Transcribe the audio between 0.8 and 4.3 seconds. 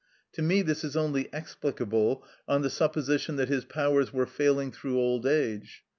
is only explicable on the supposition that his powers were